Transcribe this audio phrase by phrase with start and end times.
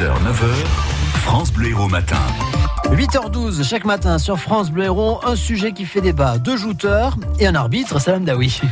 [0.00, 0.46] 6h, 9h,
[1.20, 2.16] France Bleu Héros Matin.
[2.90, 7.46] 8h12 chaque matin sur France Bleu Héros, un sujet qui fait débat, deux jouteurs et
[7.46, 8.62] un arbitre, Salam Daoui.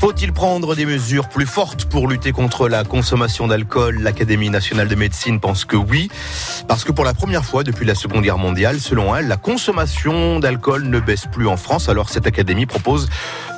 [0.00, 3.98] Faut-il prendre des mesures plus fortes pour lutter contre la consommation d'alcool?
[4.00, 6.08] L'Académie nationale de médecine pense que oui,
[6.68, 10.38] parce que pour la première fois depuis la Seconde Guerre mondiale, selon elle, la consommation
[10.38, 11.88] d'alcool ne baisse plus en France.
[11.88, 13.08] Alors cette académie propose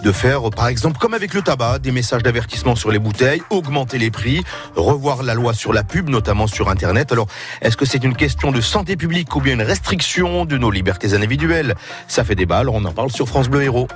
[0.03, 3.99] de faire, par exemple, comme avec le tabac, des messages d'avertissement sur les bouteilles, augmenter
[3.99, 4.43] les prix,
[4.77, 7.13] revoir la loi sur la pub, notamment sur Internet.
[7.13, 7.27] Alors,
[7.61, 11.13] est-ce que c'est une question de santé publique ou bien une restriction de nos libertés
[11.13, 11.75] individuelles?
[12.09, 13.89] Ça fait débat, alors on en parle sur France Bleu Héros.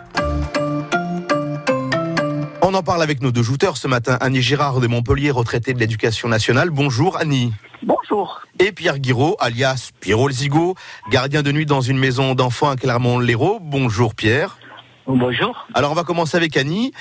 [2.67, 4.17] On en parle avec nos deux jouteurs ce matin.
[4.23, 6.71] Annie Girard de Montpellier, retraitée de l'éducation nationale.
[6.71, 7.53] Bonjour Annie.
[7.83, 8.41] Bonjour.
[8.59, 10.75] Et Pierre Guiraud, alias Pierrot le Zigo,
[11.11, 13.59] gardien de nuit dans une maison d'enfants à Clermont-Lérault.
[13.61, 14.57] Bonjour Pierre.
[15.07, 15.67] Bonjour.
[15.75, 16.93] Alors on va commencer avec Annie.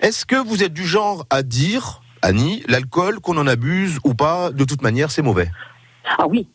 [0.00, 4.50] Est-ce que vous êtes du genre à dire, Annie, l'alcool, qu'on en abuse ou pas,
[4.50, 5.50] de toute manière, c'est mauvais?
[6.16, 6.48] Ah oui,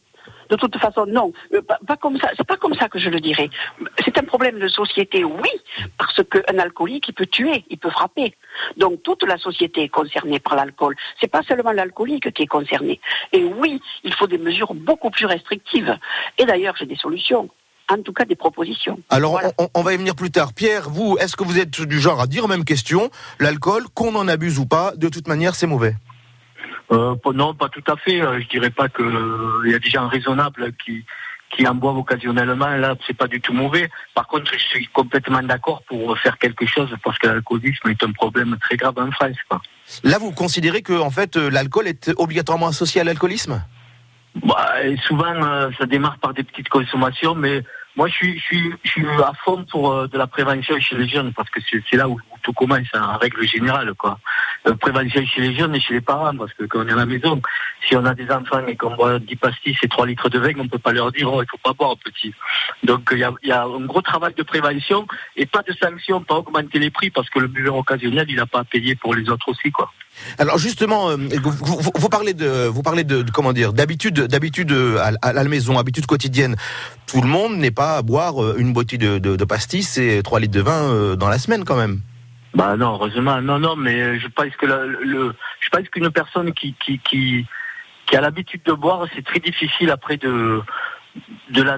[0.50, 2.30] de toute façon, non, euh, pas, comme ça.
[2.38, 3.50] C'est pas comme ça que je le dirais.
[4.04, 5.50] C'est un problème de société, oui,
[5.98, 8.36] parce qu'un alcoolique, il peut tuer, il peut frapper.
[8.78, 10.96] Donc toute la société est concernée par l'alcool.
[11.20, 13.00] C'est pas seulement l'alcoolique qui est concerné.
[13.34, 15.98] Et oui, il faut des mesures beaucoup plus restrictives.
[16.38, 17.50] Et d'ailleurs, j'ai des solutions
[17.90, 19.00] en tout cas des propositions.
[19.10, 19.40] Alors
[19.74, 20.54] on, va y venir plus tard.
[20.54, 24.28] Pierre, vous, est-ce que vous êtes du genre à dire même question, l'alcool, qu'on en
[24.28, 25.96] abuse ou pas, de toute manière c'est mauvais
[26.92, 28.22] non, pas tout à fait.
[28.22, 29.04] Euh, je dirais pas que
[29.66, 31.06] il y a des gens raisonnables qui
[31.50, 32.76] qui en boivent occasionnellement.
[32.76, 33.90] Là, c'est pas du tout mauvais.
[34.14, 38.12] Par contre, je suis complètement d'accord pour faire quelque chose parce que l'alcoolisme est un
[38.12, 39.38] problème très grave en France.
[40.04, 43.64] Là, vous considérez que en fait euh, l'alcool est obligatoirement associé à l'alcoolisme?
[44.44, 44.68] Bah,
[45.08, 47.64] Souvent, ça démarre par des petites consommations, mais
[47.96, 51.08] moi, je suis, je suis, je suis à fond pour de la prévention chez les
[51.08, 54.20] jeunes parce que c'est là où tout commence en règle générale, quoi.
[54.68, 56.96] Euh, prévention chez les jeunes et chez les parents, parce que quand on est à
[56.96, 57.42] la maison,
[57.88, 60.52] si on a des enfants et qu'on boit 10 pastilles et 3 litres de vin,
[60.58, 62.34] on ne peut pas leur dire, oh, il faut pas boire, petit.
[62.84, 66.80] Donc, il y a, un gros travail de prévention et pas de sanctions, pas augmenter
[66.80, 69.50] les prix, parce que le buveur occasionnel, il n'a pas à payer pour les autres
[69.50, 69.92] aussi, quoi.
[70.40, 75.32] Alors justement, euh, vous, parlez de, vous parlez de, comment dire, d'habitude, d'habitude euh, à,
[75.32, 76.56] la maison, habitude quotidienne.
[77.06, 80.56] Tout le monde n'est pas à boire une bouteille de, de, pastis et 3 litres
[80.56, 82.02] de vin dans la semaine quand même.
[82.58, 86.74] Bah non, heureusement, non, non, mais je pense que le, je pense qu'une personne qui,
[86.74, 87.46] qui, qui,
[88.08, 90.64] qui a l'habitude de boire, c'est très difficile après de,
[91.52, 91.78] de la,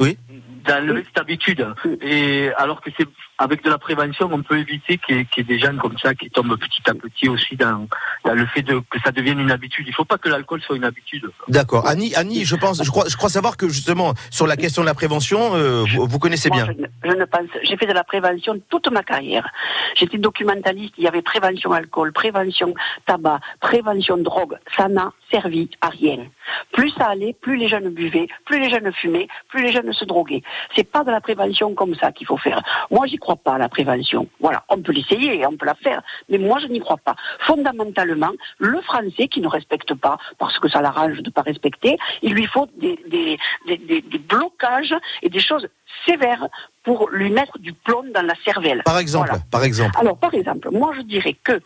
[0.00, 0.18] oui.
[0.66, 1.66] d'enlever cette habitude.
[2.00, 3.06] Et alors que c'est
[3.40, 6.28] avec de la prévention, on peut éviter qu'il y, ait des gens comme ça qui
[6.28, 7.88] tombent petit à petit aussi dans,
[8.24, 9.86] le fait de, que ça devienne une habitude.
[9.86, 11.26] Il ne faut pas que l'alcool soit une habitude.
[11.48, 11.88] D'accord.
[11.88, 14.86] Annie, Annie, je pense, je crois, je crois savoir que justement sur la question de
[14.86, 16.66] la prévention, euh, vous, connaissez bien.
[17.02, 17.48] je, ne, pense.
[17.62, 19.48] J'ai fait de la prévention toute ma carrière.
[19.96, 20.94] J'étais documentaliste.
[20.98, 22.74] Il y avait prévention alcool, prévention
[23.06, 24.58] tabac, prévention drogue.
[24.76, 26.26] Ça n'a servi à rien.
[26.72, 30.04] Plus ça allait, plus les jeunes buvaient, plus les jeunes fumaient, plus les jeunes se
[30.04, 30.42] droguaient.
[30.74, 32.62] C'est pas de la prévention comme ça qu'il faut faire.
[32.90, 34.28] Moi, j'y crois pas à la prévention.
[34.40, 37.16] Voilà, on peut l'essayer, on peut la faire, mais moi je n'y crois pas.
[37.40, 41.98] Fondamentalement, le français qui ne respecte pas, parce que ça l'arrange de ne pas respecter,
[42.22, 45.68] il lui faut des, des, des, des, blocages et des choses
[46.06, 46.46] sévères
[46.82, 48.82] pour lui mettre du plomb dans la cervelle.
[48.84, 49.96] Par exemple, par exemple.
[49.98, 51.60] Alors, par exemple, moi je dirais que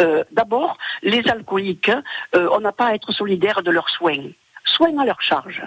[0.00, 1.90] euh, d'abord, les alcooliques,
[2.34, 4.30] euh, on n'a pas à être solidaire de leurs soins.
[4.64, 5.62] Soins à leur charge.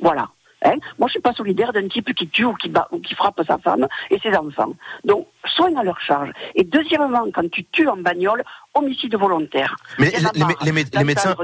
[0.00, 0.28] Voilà.
[0.62, 0.76] Hein?
[0.98, 3.40] Moi, je suis pas solidaire d'un type qui tue ou qui, bat, ou qui frappe
[3.46, 4.74] sa femme et ses enfants.
[5.04, 6.30] Donc, soigne à leur charge.
[6.54, 8.44] Et deuxièmement, quand tu tues en bagnole,
[8.74, 9.76] homicide volontaire.
[9.98, 11.34] Mais les, médecins,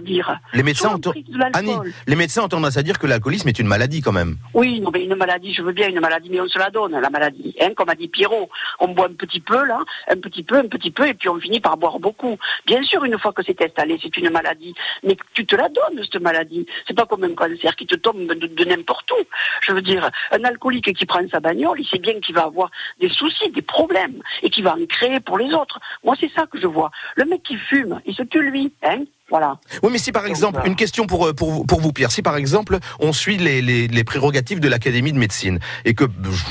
[0.53, 4.13] les médecins, ont, les médecins ont tendance à dire que l'alcoolisme est une maladie quand
[4.13, 4.37] même.
[4.55, 6.93] Oui, non, mais une maladie, je veux bien une maladie, mais on se la donne,
[6.93, 7.55] la maladie.
[7.61, 8.49] Hein, comme a dit Pierrot,
[8.81, 11.41] on boit un petit peu là, un petit peu, un petit peu, et puis on
[11.41, 12.39] finit par boire beaucoup.
[12.67, 16.03] Bien sûr, une fois que c'est installé, c'est une maladie, mais tu te la donnes
[16.03, 16.67] cette maladie.
[16.87, 19.25] C'est pas comme un cancer qui te tombe de, n'importe où.
[19.63, 22.71] Je veux dire, un alcoolique qui prend sa bagnole, il sait bien qu'il va avoir
[23.01, 23.94] des soucis, des problèmes,
[24.43, 25.81] et qu'il va en créer pour les autres.
[26.05, 26.91] Moi, c'est ça que je vois.
[27.17, 29.59] Le mec qui fume, il se tue lui, hein voilà.
[29.83, 32.37] Oui, mais si par exemple, une question pour, euh, pour, pour vous, Pierre, si par
[32.37, 36.05] exemple, on suit les, les, les prérogatives de l'Académie de médecine, et que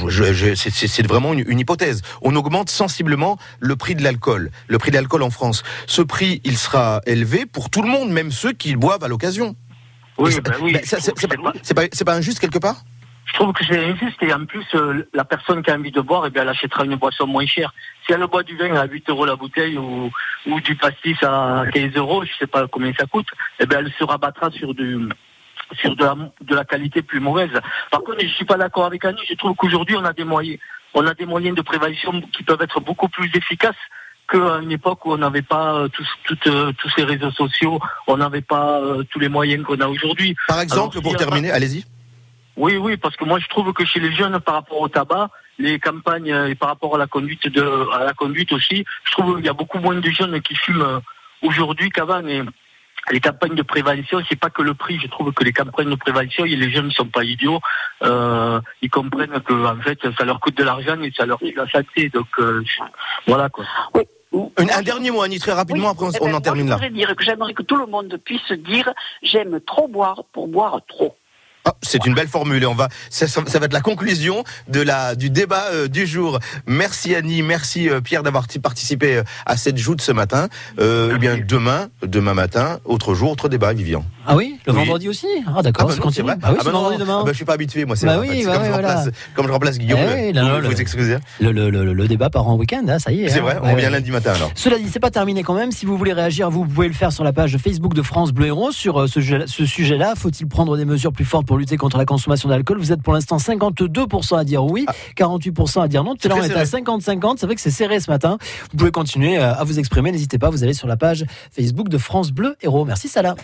[0.10, 5.22] c'est vraiment une, hypothèse, on augmente sensiblement le prix de l'alcool, le prix de l'alcool
[5.22, 5.64] en France.
[5.86, 9.56] Ce prix, il sera élevé pour tout le monde, même ceux qui boivent à l'occasion.
[10.18, 10.78] Oui, ben oui.
[10.84, 12.84] c'est pas, pas injuste quelque part?
[13.26, 16.02] Je trouve que c'est injuste et en plus euh, la personne qui a envie de
[16.02, 17.74] boire, eh bien, elle achètera une boisson moins chère.
[18.06, 20.12] Si elle boit du vin à 8 euros la bouteille ou,
[20.48, 23.28] ou du pastis à 15 euros, je sais pas combien ça coûte,
[23.60, 25.10] eh bien, elle se rabattra sur du
[25.80, 27.50] sur de la, de la qualité plus mauvaise.
[27.90, 29.22] Par contre, je suis pas d'accord avec Annie.
[29.28, 30.60] Je trouve qu'aujourd'hui, on a des moyens,
[30.94, 33.76] on a des moyens de prévention qui peuvent être beaucoup plus efficaces
[34.30, 37.80] qu'à une époque où on n'avait pas euh, tous, toutes, euh, tous ces réseaux sociaux,
[38.08, 40.36] on n'avait pas euh, tous les moyens qu'on a aujourd'hui.
[40.48, 41.86] Par exemple, Alors, pour terminer, allez-y.
[42.56, 45.30] Oui, oui, parce que moi je trouve que chez les jeunes, par rapport au tabac,
[45.58, 49.12] les campagnes euh, et par rapport à la conduite de, à la conduite aussi, je
[49.12, 51.00] trouve qu'il y a beaucoup moins de jeunes qui fument euh,
[51.42, 52.26] aujourd'hui qu'avant.
[52.28, 52.42] Et
[53.12, 55.00] les campagnes de prévention, c'est pas que le prix.
[55.02, 57.60] Je trouve que les campagnes de prévention, et les jeunes ne sont pas idiots.
[58.04, 61.54] Euh, ils comprennent que en fait, ça leur coûte de l'argent et ça leur fait
[61.56, 62.10] la santé.
[62.10, 62.64] Donc euh,
[63.28, 63.66] voilà quoi.
[64.58, 66.78] Un, un dernier mot, Annie, très rapidement, après on, Eh on ben, en termine là.
[66.80, 68.92] Je voudrais dire que j'aimerais que tout le monde puisse dire
[69.22, 71.16] j'aime trop boire pour boire trop.
[71.66, 75.16] Ah, c'est une belle formule et on va ça, va être la conclusion de la
[75.16, 76.40] du débat euh, du jour.
[76.68, 80.50] Merci Annie, merci euh, Pierre d'avoir participé euh, à cette joute ce matin.
[80.78, 84.04] Eh bien demain, demain matin, autre jour, autre débat, Vivian.
[84.26, 84.80] Ah oui Le Oui.
[84.80, 85.28] vendredi aussi?
[85.46, 86.28] Ah d'accord, bah ça non, continue.
[86.28, 86.36] vrai.
[86.38, 87.18] Bah oui, Ah c'est non, vendredi demain.
[87.22, 87.96] Ah bah, je suis pas habitué, moi.
[87.96, 88.40] C'est Bah en oui, fait.
[88.42, 88.96] C'est bah comme, je voilà.
[88.96, 90.00] remplace, comme je remplace Guillaume.
[90.02, 91.18] Eh oui, vous, non, vous le- excusez.
[91.40, 93.30] Le, le, le, le débat part en week-end, ah, ça y est.
[93.30, 93.44] C'est hein.
[93.44, 93.90] vrai, on revient ouais.
[93.90, 94.52] lundi matin alors.
[94.56, 95.72] Cela dit, c'est pas terminé quand même.
[95.72, 98.48] Si vous voulez réagir, vous pouvez le faire sur la page Facebook de France Bleu
[98.48, 100.14] Héros sur euh, ce, ce sujet-là.
[100.16, 102.78] Faut-il prendre des mesures plus fortes pour lutter contre la consommation d'alcool?
[102.80, 104.86] Vous êtes pour l'instant 52% à dire oui,
[105.18, 106.16] 48% à dire non.
[106.16, 106.84] Tout à l'heure, on était à serré.
[106.84, 107.36] 50-50.
[107.38, 108.38] C'est vrai que c'est serré ce matin.
[108.72, 110.12] Vous pouvez continuer euh, à vous exprimer.
[110.12, 112.86] N'hésitez pas, vous allez sur la page Facebook de France Bleu Héros.
[112.86, 113.36] Merci Salah.